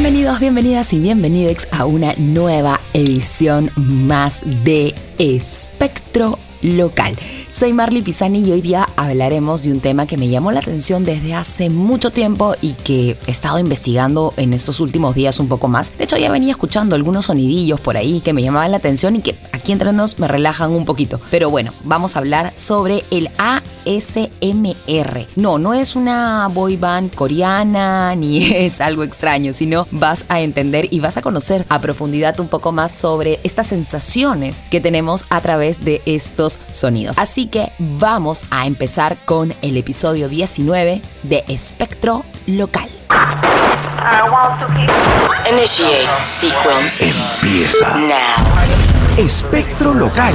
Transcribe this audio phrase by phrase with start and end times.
[0.00, 7.16] Bienvenidos, bienvenidas y bienvenidos a una nueva edición más de Espectro Local.
[7.50, 11.02] Soy Marley Pisani y hoy día hablaremos de un tema que me llamó la atención
[11.02, 15.66] desde hace mucho tiempo y que he estado investigando en estos últimos días un poco
[15.66, 15.90] más.
[15.98, 19.20] De hecho, ya venía escuchando algunos sonidillos por ahí que me llamaban la atención y
[19.20, 21.20] que aquí entre nos me relajan un poquito.
[21.28, 23.30] Pero bueno, vamos a hablar sobre el
[23.88, 25.26] ASMR.
[25.36, 30.88] No, no es una boy band coreana ni es algo extraño, sino vas a entender
[30.90, 35.40] y vas a conocer a profundidad un poco más sobre estas sensaciones que tenemos a
[35.40, 37.18] través de estos sonidos.
[37.18, 42.88] Así que vamos a empezar con el episodio 19 de Espectro Local.
[45.50, 49.18] Initiate sequence Empieza now.
[49.18, 50.34] Espectro Local.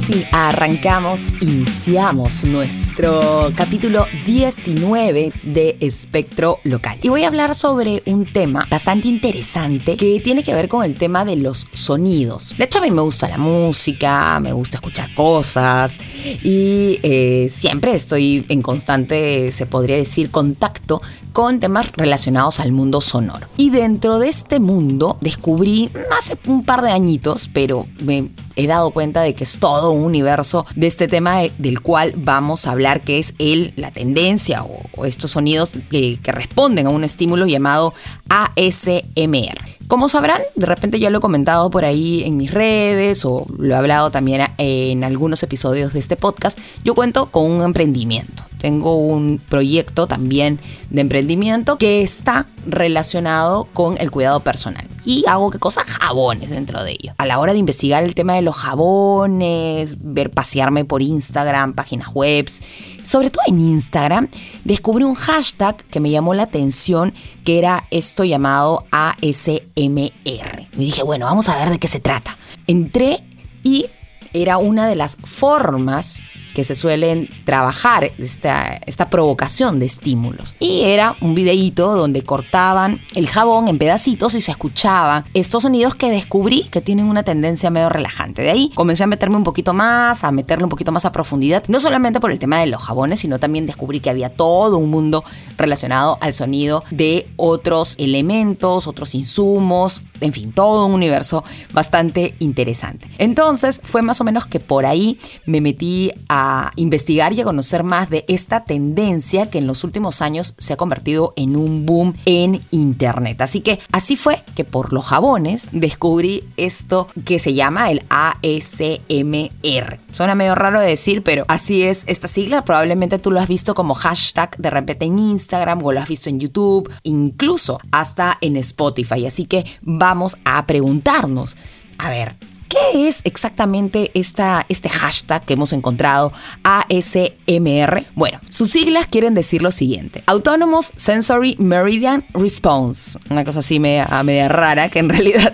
[0.00, 6.98] Ahora sí, arrancamos, iniciamos nuestro capítulo 19 de Espectro Local.
[7.02, 10.94] Y voy a hablar sobre un tema bastante interesante que tiene que ver con el
[10.94, 12.54] tema de los sonidos.
[12.56, 15.98] De hecho, a mí me gusta la música, me gusta escuchar cosas
[16.42, 23.00] y eh, siempre estoy en constante, se podría decir, contacto con temas relacionados al mundo
[23.00, 23.46] sonoro.
[23.56, 28.90] Y dentro de este mundo descubrí hace un par de añitos, pero me he dado
[28.90, 32.72] cuenta de que es todo un universo de este tema de- del cual vamos a
[32.72, 37.46] hablar, que es el, la tendencia o, estos sonidos que, que responden a un estímulo
[37.46, 37.94] llamado
[38.28, 39.79] ASMR.
[39.90, 43.74] Como sabrán, de repente ya lo he comentado por ahí en mis redes o lo
[43.74, 48.44] he hablado también en algunos episodios de este podcast, yo cuento con un emprendimiento.
[48.58, 50.60] Tengo un proyecto también
[50.90, 54.86] de emprendimiento que está relacionado con el cuidado personal.
[55.04, 55.84] Y hago qué cosa?
[55.84, 57.14] Jabones dentro de ello.
[57.18, 62.08] A la hora de investigar el tema de los jabones, ver pasearme por Instagram, páginas
[62.14, 62.62] webs,
[63.04, 64.28] sobre todo en Instagram,
[64.64, 69.60] descubrí un hashtag que me llamó la atención, que era esto llamado ASMR.
[69.84, 72.36] Y dije, bueno, vamos a ver de qué se trata.
[72.66, 73.20] Entré
[73.62, 73.86] y
[74.32, 76.22] era una de las formas
[76.52, 80.56] que se suelen trabajar esta, esta provocación de estímulos.
[80.58, 85.94] Y era un videíto donde cortaban el jabón en pedacitos y se escuchaban estos sonidos
[85.94, 88.42] que descubrí que tienen una tendencia medio relajante.
[88.42, 91.64] De ahí comencé a meterme un poquito más, a meterle un poquito más a profundidad,
[91.68, 94.90] no solamente por el tema de los jabones, sino también descubrí que había todo un
[94.90, 95.24] mundo
[95.56, 103.08] relacionado al sonido de otros elementos, otros insumos, en fin, todo un universo bastante interesante.
[103.18, 106.39] Entonces fue más o menos que por ahí me metí a
[106.76, 110.76] investigar y a conocer más de esta tendencia que en los últimos años se ha
[110.76, 113.40] convertido en un boom en Internet.
[113.40, 119.98] Así que así fue que por los jabones descubrí esto que se llama el ASMR.
[120.12, 122.64] Suena medio raro de decir, pero así es esta sigla.
[122.64, 126.28] Probablemente tú lo has visto como hashtag de repente en Instagram o lo has visto
[126.28, 129.26] en YouTube, incluso hasta en Spotify.
[129.26, 131.56] Así que vamos a preguntarnos,
[131.98, 132.34] a ver,
[132.70, 136.32] ¿Qué es exactamente esta, este hashtag que hemos encontrado,
[136.62, 138.04] ASMR?
[138.14, 143.18] Bueno, sus siglas quieren decir lo siguiente: Autonomous Sensory Meridian Response.
[143.28, 145.52] Una cosa así media, media rara, que en realidad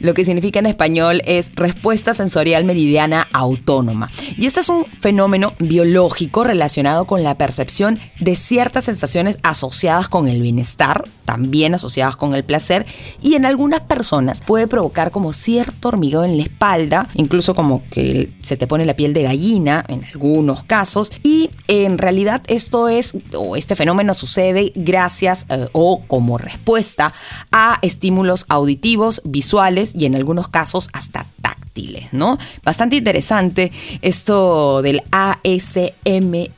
[0.00, 4.10] lo que significa en español es respuesta sensorial meridiana autónoma.
[4.38, 10.26] Y este es un fenómeno biológico relacionado con la percepción de ciertas sensaciones asociadas con
[10.26, 12.86] el bienestar, también asociadas con el placer,
[13.20, 18.30] y en algunas personas puede provocar como cierto hormigueo en la espalda, incluso como que
[18.42, 23.16] se te pone la piel de gallina en algunos casos, y en realidad esto es,
[23.34, 27.12] o este fenómeno sucede gracias eh, o como respuesta
[27.52, 32.38] a estímulos auditivos, visuales y en algunos casos hasta táctiles, ¿no?
[32.64, 36.54] Bastante interesante esto del ASMR.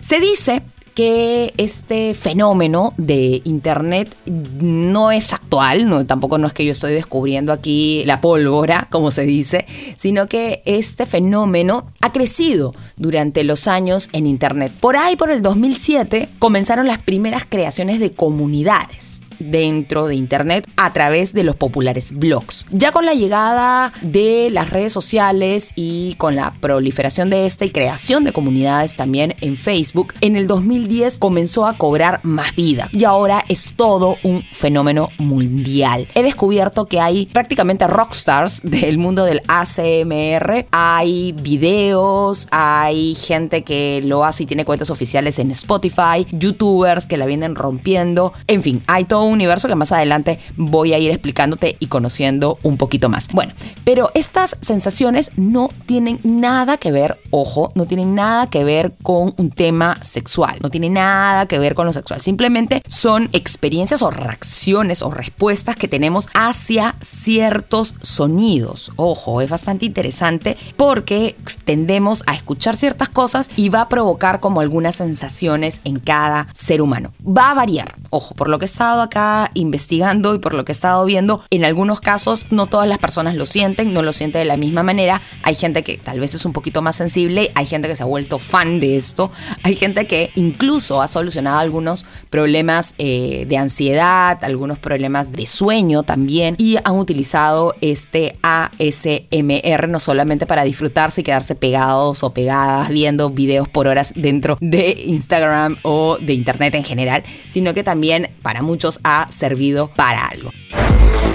[0.00, 0.62] Se dice
[0.94, 6.92] que este fenómeno de internet no es actual, no, tampoco no es que yo estoy
[6.92, 9.66] descubriendo aquí la pólvora, como se dice,
[9.96, 14.72] sino que este fenómeno ha crecido durante los años en internet.
[14.80, 20.92] Por ahí, por el 2007, comenzaron las primeras creaciones de comunidades dentro de Internet a
[20.92, 22.66] través de los populares blogs.
[22.70, 27.70] Ya con la llegada de las redes sociales y con la proliferación de esta y
[27.70, 33.04] creación de comunidades también en Facebook, en el 2010 comenzó a cobrar más vida y
[33.04, 36.08] ahora es todo un fenómeno mundial.
[36.14, 44.02] He descubierto que hay prácticamente rockstars del mundo del ACMR, hay videos, hay gente que
[44.04, 48.82] lo hace y tiene cuentas oficiales en Spotify, youtubers que la vienen rompiendo, en fin,
[48.86, 53.28] hay todo universo que más adelante voy a ir explicándote y conociendo un poquito más.
[53.32, 53.52] Bueno,
[53.84, 59.34] pero estas sensaciones no tienen nada que ver, ojo, no tienen nada que ver con
[59.36, 64.10] un tema sexual, no tienen nada que ver con lo sexual, simplemente son experiencias o
[64.10, 68.92] reacciones o respuestas que tenemos hacia ciertos sonidos.
[68.96, 74.60] Ojo, es bastante interesante porque tendemos a escuchar ciertas cosas y va a provocar como
[74.60, 77.12] algunas sensaciones en cada ser humano.
[77.26, 79.19] Va a variar, ojo, por lo que he estado acá
[79.54, 83.34] investigando y por lo que he estado viendo, en algunos casos no todas las personas
[83.34, 85.20] lo sienten, no lo sienten de la misma manera.
[85.42, 88.06] Hay gente que tal vez es un poquito más sensible, hay gente que se ha
[88.06, 89.30] vuelto fan de esto,
[89.62, 96.02] hay gente que incluso ha solucionado algunos problemas eh, de ansiedad, algunos problemas de sueño
[96.02, 102.88] también y han utilizado este ASMR no solamente para disfrutarse y quedarse pegados o pegadas
[102.88, 108.30] viendo videos por horas dentro de Instagram o de internet en general, sino que también
[108.42, 110.50] para muchos ha servido para algo.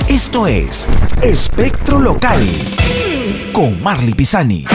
[0.08, 0.88] Esto es
[1.22, 2.42] Espectro Local
[3.52, 4.66] con Marley Pisani.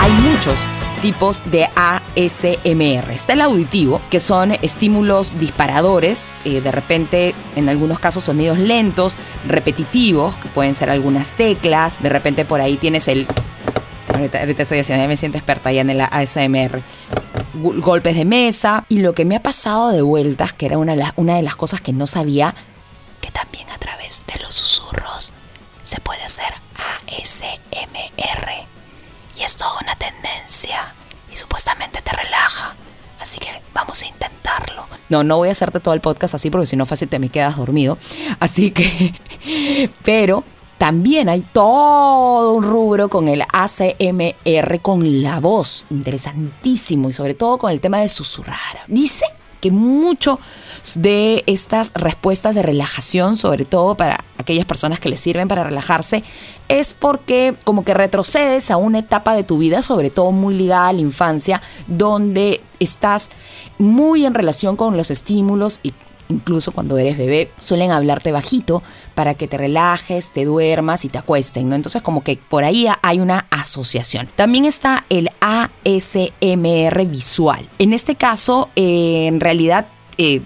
[0.00, 0.66] Hay muchos
[1.00, 3.10] tipos de ASMR.
[3.12, 9.16] Está el auditivo, que son estímulos disparadores, eh, de repente en algunos casos sonidos lentos,
[9.46, 13.26] repetitivos, que pueden ser algunas teclas, de repente por ahí tienes el...
[14.14, 16.82] Ahorita, estoy haciendo, ya me siento experta ya en el ASMR.
[17.54, 18.84] Golpes de mesa.
[18.88, 21.42] Y lo que me ha pasado de vueltas, que era una de, las, una de
[21.42, 22.54] las cosas que no sabía,
[23.20, 25.32] que también a través de los susurros
[25.82, 28.50] se puede hacer ASMR.
[29.36, 30.92] Y es toda una tendencia.
[31.32, 32.74] Y supuestamente te relaja.
[33.20, 34.86] Así que vamos a intentarlo.
[35.08, 37.28] No, no voy a hacerte todo el podcast así porque si no fácil te me
[37.28, 37.98] quedas dormido.
[38.40, 39.14] Así que...
[40.04, 40.44] Pero
[40.78, 45.86] también hay todo un rubro con el ACMR, con la voz.
[45.90, 47.10] Interesantísimo.
[47.10, 48.84] Y sobre todo con el tema de susurrar.
[48.86, 49.28] Dicen
[49.60, 50.38] que mucho
[50.94, 56.22] de estas respuestas de relajación, sobre todo para aquellas personas que les sirven para relajarse,
[56.68, 60.88] es porque como que retrocedes a una etapa de tu vida, sobre todo muy ligada
[60.88, 63.30] a la infancia, donde estás
[63.78, 65.92] muy en relación con los estímulos y
[66.28, 68.82] incluso cuando eres bebé, suelen hablarte bajito
[69.14, 71.74] para que te relajes, te duermas y te acuesten, ¿no?
[71.74, 74.28] Entonces como que por ahí hay una asociación.
[74.36, 77.68] También está el ASMR visual.
[77.78, 79.86] En este caso, eh, en realidad...
[80.16, 80.42] eh,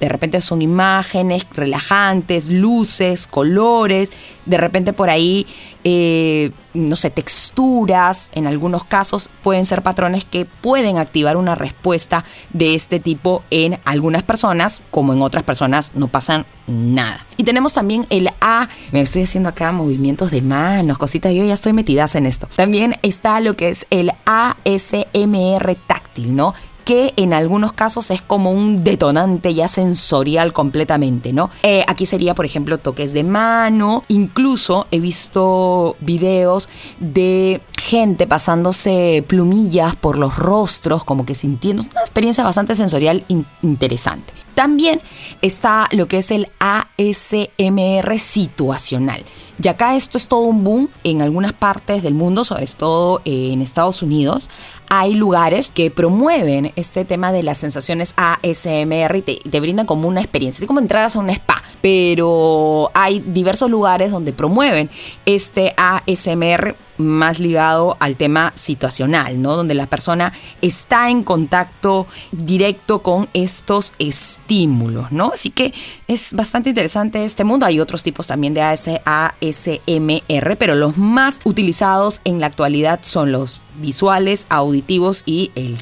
[0.00, 4.12] de repente son imágenes relajantes, luces, colores,
[4.46, 5.46] de repente por ahí,
[5.84, 12.24] eh, no sé, texturas, en algunos casos pueden ser patrones que pueden activar una respuesta
[12.52, 17.26] de este tipo en algunas personas, como en otras personas no pasan nada.
[17.36, 21.54] Y tenemos también el A, me estoy haciendo acá movimientos de manos, cositas, yo ya
[21.54, 22.48] estoy metidas en esto.
[22.56, 26.54] También está lo que es el ASMR táctil, ¿no?
[26.88, 31.50] Que en algunos casos es como un detonante ya sensorial completamente, ¿no?
[31.62, 39.22] Eh, aquí sería, por ejemplo, toques de mano, incluso he visto videos de gente pasándose
[39.28, 44.32] plumillas por los rostros, como que sintiendo una experiencia bastante sensorial in interesante.
[44.54, 45.02] También
[45.42, 49.22] está lo que es el ASMR situacional.
[49.62, 53.60] Y acá esto es todo un boom en algunas partes del mundo, sobre todo en
[53.60, 54.48] Estados Unidos.
[54.90, 60.20] Hay lugares que promueven este tema de las sensaciones ASMR y te, brindan como una
[60.20, 61.62] experiencia, así como entraras a un spa.
[61.82, 64.88] Pero hay diversos lugares donde promueven
[65.26, 69.56] este ASMR más ligado al tema situacional, ¿no?
[69.56, 75.32] Donde la persona está en contacto directo con estos estímulos, ¿no?
[75.32, 75.72] Así que
[76.06, 77.66] es bastante interesante este mundo.
[77.66, 83.32] Hay otros tipos también de AS ASMR, pero los más utilizados en la actualidad son
[83.32, 85.78] los visuales, auditivos y el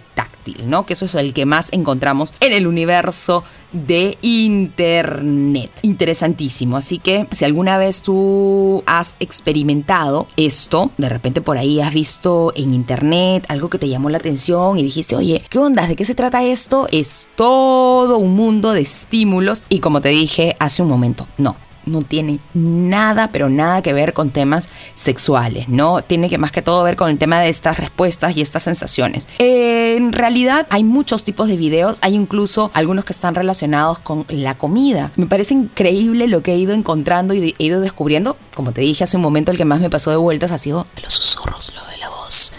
[0.64, 0.86] ¿no?
[0.86, 5.70] Que eso es el que más encontramos en el universo de internet.
[5.82, 6.76] Interesantísimo.
[6.76, 12.52] Así que si alguna vez tú has experimentado esto, de repente por ahí has visto
[12.54, 15.86] en internet algo que te llamó la atención y dijiste, oye, ¿qué onda?
[15.86, 16.88] ¿De qué se trata esto?
[16.90, 22.02] Es todo un mundo de estímulos y como te dije hace un momento, no no
[22.02, 26.02] tiene nada, pero nada que ver con temas sexuales, ¿no?
[26.02, 29.28] Tiene que más que todo ver con el tema de estas respuestas y estas sensaciones.
[29.38, 34.56] en realidad hay muchos tipos de videos, hay incluso algunos que están relacionados con la
[34.58, 35.12] comida.
[35.16, 38.36] Me parece increíble lo que he ido encontrando y he ido descubriendo.
[38.54, 40.86] Como te dije hace un momento, el que más me pasó de vueltas ha sido
[41.02, 42.52] los susurros, lo de la voz,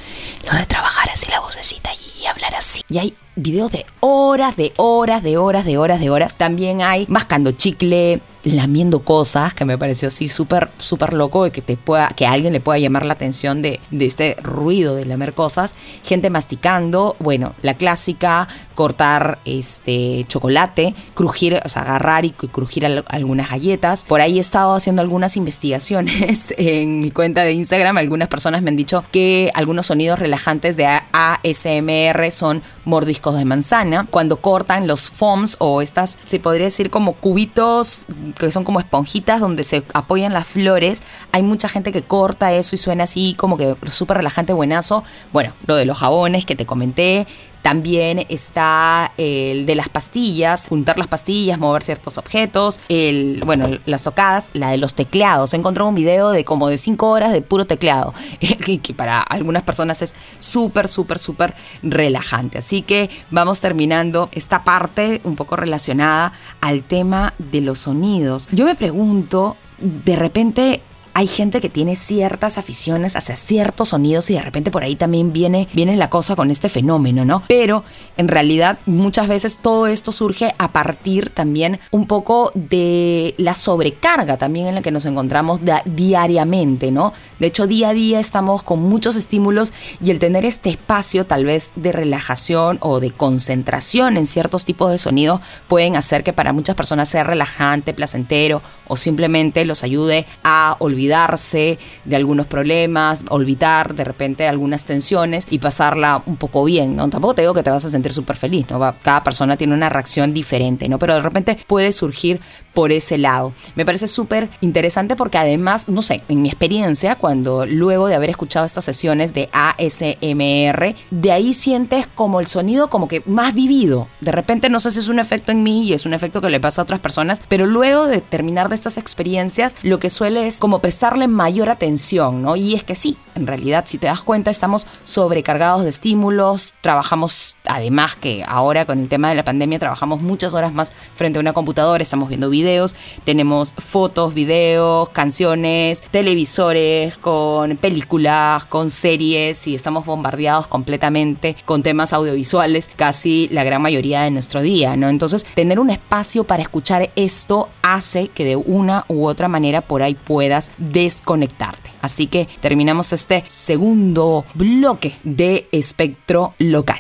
[0.49, 2.81] lo de trabajar así la vocecita y hablar así.
[2.89, 6.35] Y hay videos de horas, de horas, de horas, de horas, de horas.
[6.37, 8.21] También hay mascando chicle,
[8.53, 12.53] lamiendo cosas, que me pareció así súper, súper loco de que te pueda, que alguien
[12.53, 15.75] le pueda llamar la atención de, de este ruido de lamer cosas.
[16.03, 23.49] Gente masticando, bueno, la clásica, cortar este chocolate, crujir, o sea, agarrar y crujir algunas
[23.49, 24.05] galletas.
[24.05, 27.97] Por ahí he estado haciendo algunas investigaciones en mi cuenta de Instagram.
[27.97, 34.07] Algunas personas me han dicho que algunos sonidos relajantes de ASMR son mordiscos de manzana.
[34.09, 38.05] Cuando cortan los foams o estas, se podría decir como cubitos
[38.37, 41.03] que son como esponjitas donde se apoyan las flores.
[41.31, 45.03] Hay mucha gente que corta eso y suena así como que súper relajante, buenazo.
[45.33, 47.27] Bueno, lo de los jabones que te comenté.
[47.67, 54.03] También está el de las pastillas, juntar las pastillas, mover ciertos objetos, el, bueno, las
[54.03, 55.53] tocadas, la de los teclados.
[55.53, 58.13] He encontrado un video de como de 5 horas de puro teclado,
[58.81, 62.59] que para algunas personas es súper, súper, súper relajante.
[62.59, 66.31] Así que vamos terminando esta parte un poco relacionada
[66.61, 68.47] al tema de los sonidos.
[68.53, 70.81] Yo me pregunto, de repente
[71.17, 75.33] hay gente que tiene ciertas aficiones hacia ciertos sonidos y de repente por ahí también
[75.33, 77.41] viene, viene la cosa con este fenómeno, ¿no?
[77.47, 77.83] Pero
[78.17, 84.37] en realidad muchas veces todo esto surge a partir también un poco de la sobrecarga
[84.37, 87.13] también en la que nos encontramos diariamente, ¿no?
[87.39, 91.45] De hecho, día a día estamos con muchos estímulos y el tener este espacio tal
[91.45, 96.53] vez de relajación o de concentración en ciertos tipos de sonidos pueden hacer que para
[96.53, 103.23] muchas personas sea relajante, placentero o simplemente los ayude a olvidar olvidarse de algunos problemas,
[103.29, 107.07] olvidar de repente algunas tensiones y pasarla un poco bien, ¿no?
[107.09, 108.79] Tampoco te digo que te vas a sentir súper feliz, ¿no?
[109.01, 110.99] Cada persona tiene una reacción diferente, ¿no?
[110.99, 112.41] Pero de repente puede surgir
[112.73, 113.53] por ese lado.
[113.75, 118.29] Me parece súper interesante porque además, no sé, en mi experiencia, cuando luego de haber
[118.29, 124.07] escuchado estas sesiones de ASMR, de ahí sientes como el sonido como que más vivido.
[124.21, 126.49] De repente no sé si es un efecto en mí y es un efecto que
[126.49, 130.45] le pasa a otras personas, pero luego de terminar de estas experiencias, lo que suele
[130.45, 132.55] es como prestarle mayor atención, ¿no?
[132.55, 137.53] Y es que sí, en realidad, si te das cuenta, estamos sobrecargados de estímulos, trabajamos,
[137.65, 141.41] además que ahora con el tema de la pandemia, trabajamos muchas horas más frente a
[141.41, 149.75] una computadora, estamos viendo videos, tenemos fotos, videos, canciones, televisores, con películas, con series y
[149.75, 155.09] estamos bombardeados completamente con temas audiovisuales casi la gran mayoría de nuestro día, ¿no?
[155.09, 160.01] Entonces, tener un espacio para escuchar esto hace que de una u otra manera por
[160.01, 161.91] ahí puedas desconectarte.
[162.01, 166.99] Así que terminamos este segundo bloque de espectro local.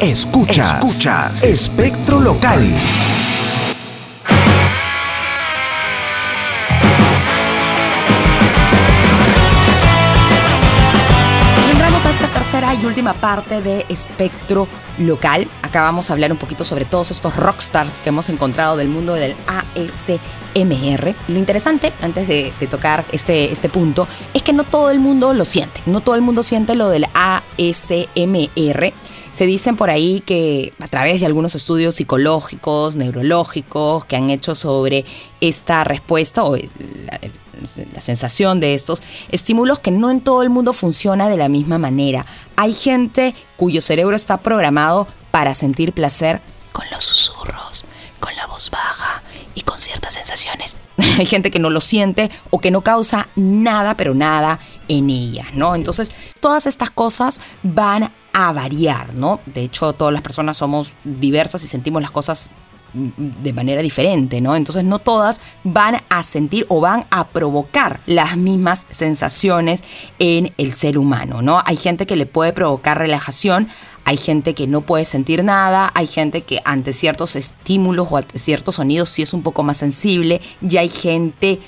[0.00, 1.42] Escuchas, Escuchas.
[1.42, 2.66] espectro local.
[12.50, 14.66] tercera y última parte de Espectro
[14.98, 15.48] Local.
[15.70, 19.14] Acá vamos a hablar un poquito sobre todos estos rockstars que hemos encontrado del mundo
[19.14, 21.14] del ASMR.
[21.28, 25.44] Lo interesante, antes de, tocar este, este punto, es que no todo el mundo lo
[25.44, 25.80] siente.
[25.86, 28.92] No todo el mundo siente lo del ASMR.
[29.30, 34.56] Se dicen por ahí que a través de algunos estudios psicológicos, neurológicos que han hecho
[34.56, 35.04] sobre
[35.40, 41.28] esta respuesta o la sensación de estos estímulos que no en todo el mundo funciona
[41.28, 42.26] de la misma manera.
[42.56, 46.40] Hay gente cuyo cerebro está programado para sentir placer
[46.72, 47.84] con los susurros,
[48.18, 49.22] con la voz baja
[49.54, 50.76] y con ciertas sensaciones.
[51.18, 55.46] Hay gente que no lo siente o que no causa nada, pero nada en ella,
[55.54, 55.74] ¿no?
[55.74, 59.40] Entonces, todas estas cosas van a variar, ¿no?
[59.46, 62.52] De hecho, todas las personas somos diversas y sentimos las cosas
[62.92, 64.56] de manera diferente, ¿no?
[64.56, 69.84] Entonces no todas van a sentir o van a provocar las mismas sensaciones
[70.18, 71.62] en el ser humano, ¿no?
[71.66, 73.68] Hay gente que le puede provocar relajación,
[74.04, 78.38] hay gente que no puede sentir nada, hay gente que ante ciertos estímulos o ante
[78.38, 81.60] ciertos sonidos sí es un poco más sensible y hay gente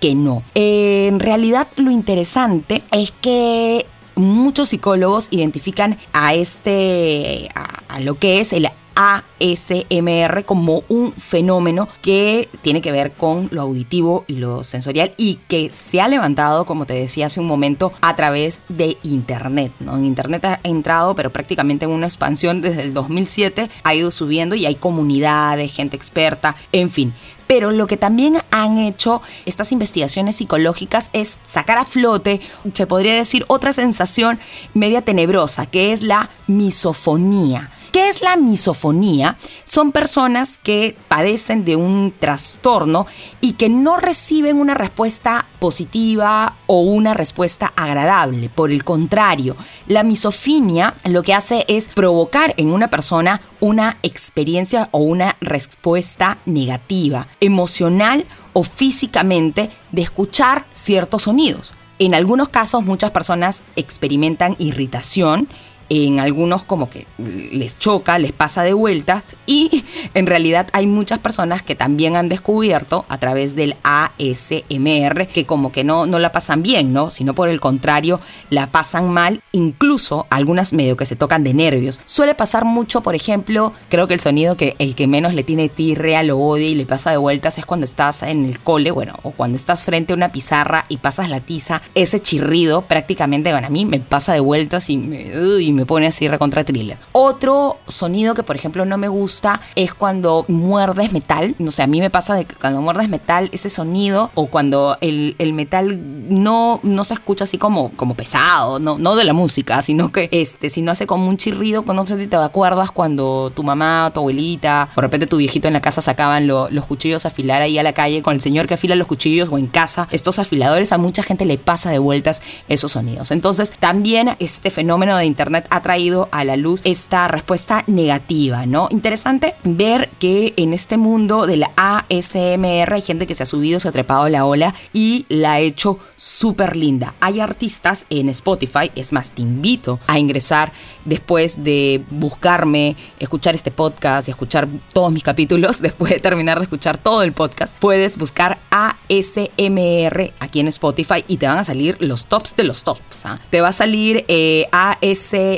[0.00, 0.44] que no.
[0.54, 8.52] en realidad lo interesante es que muchos psicólogos identifican a este, a lo que es
[8.52, 8.68] el
[8.98, 15.36] ASMR como un fenómeno que tiene que ver con lo auditivo y lo sensorial y
[15.46, 19.72] que se ha levantado, como te decía hace un momento, a través de Internet.
[19.78, 19.96] ¿no?
[19.96, 24.56] En Internet ha entrado, pero prácticamente en una expansión desde el 2007, ha ido subiendo
[24.56, 27.14] y hay comunidades, gente experta, en fin.
[27.46, 32.40] Pero lo que también han hecho estas investigaciones psicológicas es sacar a flote,
[32.72, 34.38] se podría decir, otra sensación
[34.74, 37.70] media tenebrosa, que es la misofonía.
[37.92, 39.38] ¿Qué es la misofonía?
[39.64, 43.06] Son personas que padecen de un trastorno
[43.40, 48.50] y que no reciben una respuesta positiva o una respuesta agradable.
[48.50, 54.88] Por el contrario, la misofinia lo que hace es provocar en una persona una experiencia
[54.92, 61.72] o una respuesta negativa, emocional o físicamente de escuchar ciertos sonidos.
[61.98, 65.48] En algunos casos muchas personas experimentan irritación
[65.88, 71.18] en algunos como que les choca, les pasa de vueltas y en realidad hay muchas
[71.18, 76.32] personas que también han descubierto a través del ASMR que como que no, no la
[76.32, 77.10] pasan bien, ¿no?
[77.10, 82.00] Sino por el contrario, la pasan mal, incluso algunas medio que se tocan de nervios.
[82.04, 85.68] Suele pasar mucho, por ejemplo, creo que el sonido que el que menos le tiene
[85.68, 89.14] tirrea, lo odia y le pasa de vueltas es cuando estás en el cole, bueno,
[89.22, 93.66] o cuando estás frente a una pizarra y pasas la tiza, ese chirrido prácticamente, bueno,
[93.66, 96.98] a mí me pasa de vueltas y me, me pone así recontra thriller.
[97.12, 101.54] Otro sonido que, por ejemplo, no me gusta es cuando muerdes metal.
[101.58, 104.96] No sé, a mí me pasa de que cuando muerdes metal, ese sonido, o cuando
[105.00, 109.32] el, el metal no, no se escucha así como, como pesado, no, no de la
[109.32, 112.90] música, sino que este, si no hace como un chirrido, no sé si te acuerdas
[112.90, 117.24] cuando tu mamá, tu abuelita, de repente tu viejito en la casa sacaban los cuchillos
[117.24, 119.66] a afilar ahí a la calle con el señor que afila los cuchillos o en
[119.66, 120.08] casa.
[120.10, 123.30] Estos afiladores a mucha gente le pasa de vueltas esos sonidos.
[123.30, 128.88] Entonces, también este fenómeno de internet ha traído a la luz esta respuesta negativa, ¿no?
[128.90, 133.80] Interesante ver que en este mundo de la ASMR hay gente que se ha subido,
[133.80, 137.14] se ha trepado a la ola y la ha hecho súper linda.
[137.20, 140.72] Hay artistas en Spotify, es más, te invito a ingresar
[141.04, 146.64] después de buscarme, escuchar este podcast y escuchar todos mis capítulos, después de terminar de
[146.64, 151.96] escuchar todo el podcast, puedes buscar ASMR aquí en Spotify y te van a salir
[152.00, 153.26] los tops de los tops.
[153.26, 153.38] ¿ah?
[153.50, 155.57] Te va a salir eh, ASMR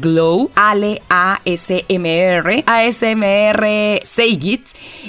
[0.00, 4.68] Glow, Ale ASMR, ASMR Seigit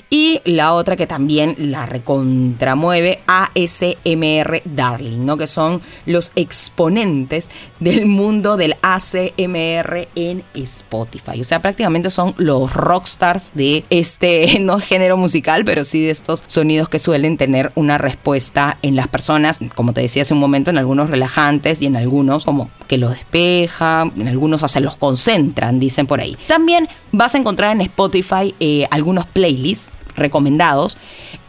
[0.09, 5.37] y la otra que también la recontramueve, ASMR Darling, ¿no?
[5.37, 11.41] Que son los exponentes del mundo del ASMR en Spotify.
[11.41, 16.43] O sea, prácticamente son los rockstars de este, no género musical, pero sí de estos
[16.45, 20.69] sonidos que suelen tener una respuesta en las personas, como te decía hace un momento,
[20.69, 25.79] en algunos relajantes y en algunos como que los despeja, en algunos se los concentran,
[25.79, 26.37] dicen por ahí.
[26.47, 30.97] También vas a encontrar en Spotify eh, algunos playlists recomendados.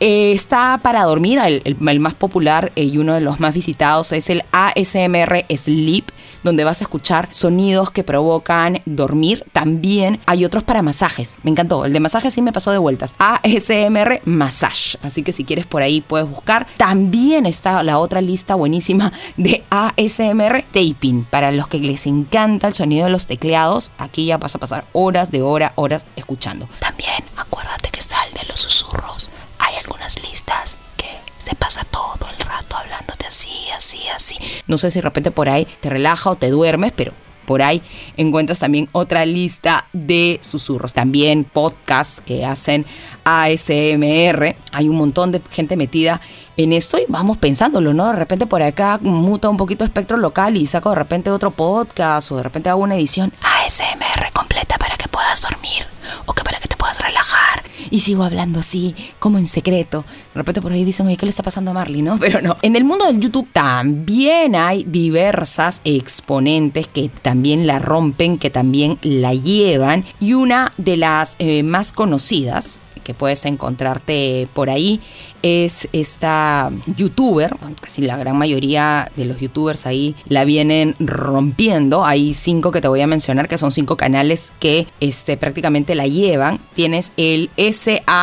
[0.00, 4.30] Eh, está para dormir, el, más popular eh, y uno de los más visitados es
[4.30, 6.04] el ASMR Sleep,
[6.42, 9.44] donde vas a escuchar sonidos que provocan dormir.
[9.52, 13.14] También hay otros para masajes, me encantó, el de masaje sí me pasó de vueltas.
[13.18, 16.66] ASMR Massage, así que si quieres por ahí puedes buscar.
[16.76, 22.74] También está la otra lista buenísima de ASMR Taping, para los que les encanta el
[22.74, 26.68] sonido de los tecleados, aquí ya vas a pasar horas de hora, horas escuchando.
[26.80, 29.30] También acuérdate que está el de los susurros.
[29.58, 31.06] Hay algunas listas que
[31.46, 34.36] se pasa todo el rato hablándote así, así, así.
[34.66, 37.12] No sé si de repente por ahí te relaja o te duermes, pero
[37.46, 37.82] por ahí
[38.16, 40.92] encuentras también otra lista de susurros.
[40.92, 42.84] También podcasts que hacen
[43.26, 44.56] ASMR.
[44.72, 46.20] Hay un montón de gente metida
[46.56, 48.06] en esto y vamos pensándolo, ¿no?
[48.06, 52.30] De repente por acá muta un poquito espectro local y saco de repente otro podcast
[52.30, 55.84] o de repente hago una edición ASMR completa para que puedas dormir
[56.26, 57.64] o que para que te puedas relajar.
[57.90, 60.04] Y sigo hablando así, como en secreto.
[60.32, 62.18] De repente por ahí dicen, oye, ¿qué le está pasando a Marley, no?
[62.20, 62.56] Pero no.
[62.62, 68.98] En el mundo del YouTube también hay diversas exponentes que también la rompen, que también
[69.02, 70.04] la llevan.
[70.20, 75.00] Y una de las eh, más conocidas que puedes encontrarte por ahí
[75.42, 82.04] es esta youtuber, casi la gran mayoría de los youtubers ahí la vienen rompiendo.
[82.04, 86.06] Hay cinco que te voy a mencionar que son cinco canales que este, prácticamente la
[86.06, 86.58] llevan.
[86.74, 88.16] Tienes el SASACMR,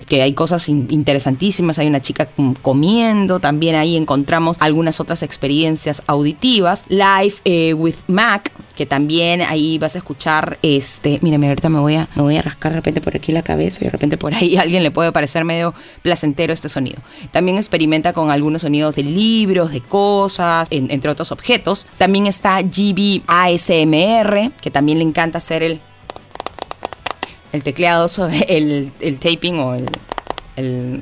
[0.00, 1.78] que hay cosas interesantísimas.
[1.78, 2.28] Hay una chica
[2.62, 6.84] comiendo, también ahí encontramos algunas otras experiencias auditivas.
[6.88, 11.96] Live eh, with Mac, que también ahí vas a escuchar este, mira, ahorita me voy
[11.96, 14.34] a me voy a rascar de repente por aquí la cabeza y de repente por
[14.34, 15.71] ahí alguien le puede parecer medio
[16.02, 17.00] placentero este sonido.
[17.30, 21.86] También experimenta con algunos sonidos de libros, de cosas, entre otros objetos.
[21.98, 25.80] También está GB ASMR, que también le encanta hacer el
[27.52, 29.86] el tecleado sobre el, el taping o el,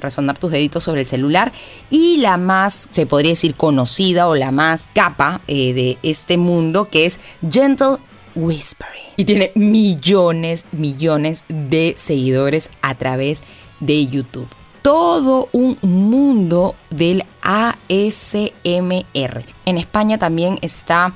[0.01, 1.53] resonar tus deditos sobre el celular.
[1.89, 6.89] Y la más, se podría decir, conocida o la más capa eh, de este mundo,
[6.89, 7.97] que es Gentle
[8.37, 9.03] Whispering.
[9.17, 13.43] Y tiene millones, millones de seguidores a través
[13.81, 14.49] de YouTube.
[14.83, 18.55] Todo un mundo del ASMR.
[19.67, 21.13] En España también está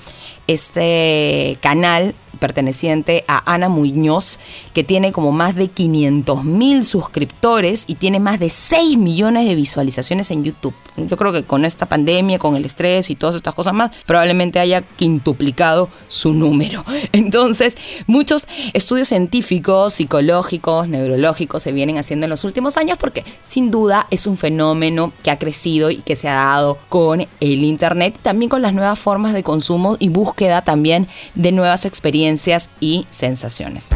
[0.46, 4.38] este canal perteneciente a Ana Muñoz,
[4.74, 9.54] que tiene como más de 500 mil suscriptores y tiene más de 6 millones de
[9.54, 10.74] visualizaciones en YouTube.
[10.98, 14.58] Yo creo que con esta pandemia, con el estrés y todas estas cosas más, probablemente
[14.58, 16.84] haya quintuplicado su número.
[17.12, 23.70] Entonces, muchos estudios científicos, psicológicos, neurológicos se vienen haciendo en los últimos años porque sin
[23.70, 28.18] duda es un fenómeno que ha crecido y que se ha dado con el Internet,
[28.20, 32.33] también con las nuevas formas de consumo y búsqueda también de nuevas experiencias
[32.80, 33.88] y sensaciones.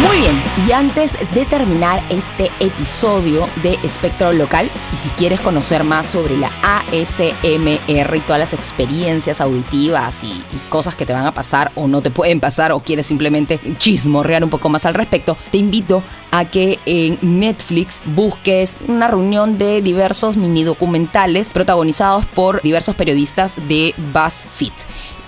[0.00, 5.82] Muy bien, y antes de terminar este episodio de Espectro Local, y si quieres conocer
[5.82, 11.32] más sobre la ASMR y todas las experiencias auditivas y, cosas que te van a
[11.32, 15.36] pasar o no te pueden pasar o quieres simplemente chismorrear un poco más al respecto,
[15.50, 22.60] te invito a que en Netflix busques una reunión de diversos mini documentales protagonizados por
[22.60, 24.72] diversos periodistas de BuzzFeed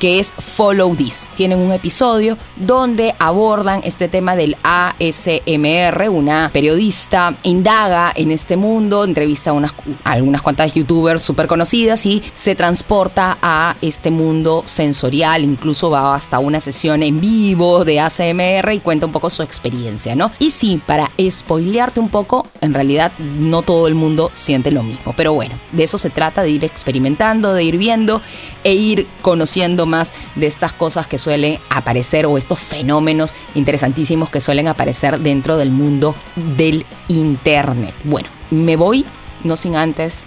[0.01, 1.31] que es Follow This.
[1.35, 6.09] Tienen un episodio donde abordan este tema del ASMR.
[6.09, 12.23] Una periodista indaga en este mundo, entrevista a, unas, algunas cuantas youtubers súper conocidas y
[12.33, 15.45] se transporta a este mundo sensorial.
[15.45, 20.17] Incluso va hasta una sesión en vivo de ASMR y cuenta un poco su experiencia,
[20.17, 20.33] ¿no?
[20.39, 25.13] Y sí, para spoilearte un poco, en realidad no todo el mundo siente lo mismo.
[25.15, 28.23] Pero bueno, de eso se trata, de ir experimentando, de ir viendo
[28.65, 29.90] e ir conociendo
[30.35, 35.71] de estas cosas que suelen aparecer o estos fenómenos interesantísimos que suelen aparecer dentro del
[35.71, 37.95] mundo del Internet.
[38.05, 39.05] Bueno, me voy,
[39.45, 40.27] no sin antes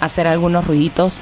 [0.00, 1.20] hacer algunos ruiditos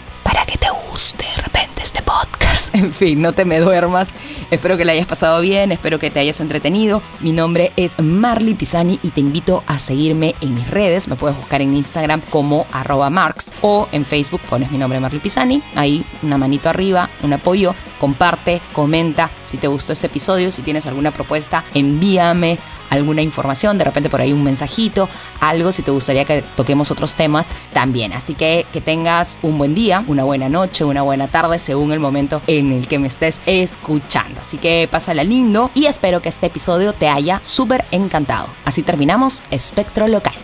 [2.82, 4.08] En fin, no te me duermas.
[4.50, 7.02] Espero que la hayas pasado bien, espero que te hayas entretenido.
[7.20, 11.06] Mi nombre es Marley Pisani y te invito a seguirme en mis redes.
[11.06, 15.20] Me puedes buscar en Instagram como arroba marks o en Facebook pones mi nombre Marley
[15.20, 15.62] Pisani.
[15.74, 17.74] Ahí una manito arriba, un apoyo.
[18.00, 22.58] Comparte, comenta si te gustó este episodio, si tienes alguna propuesta, envíame
[22.92, 25.08] alguna información, de repente por ahí un mensajito,
[25.40, 28.12] algo si te gustaría que toquemos otros temas también.
[28.12, 32.00] Así que que tengas un buen día, una buena noche, una buena tarde, según el
[32.00, 34.40] momento en el que me estés escuchando.
[34.40, 38.46] Así que pásala lindo y espero que este episodio te haya súper encantado.
[38.64, 40.34] Así terminamos Espectro Local.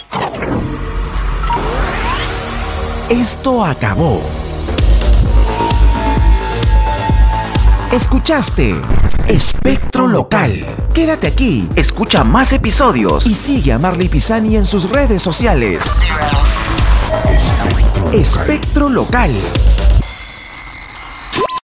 [3.10, 4.20] Esto acabó.
[7.92, 8.74] Escuchaste
[9.28, 10.66] Espectro Local.
[10.92, 15.94] Quédate aquí, escucha más episodios y sigue a Marley Pisani en sus redes sociales.
[18.12, 19.32] Espectro Local.